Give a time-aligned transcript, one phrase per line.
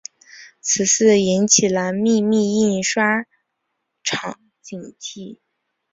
[0.61, 3.27] 此事引起了秘密印刷
[4.01, 5.37] 厂警惕。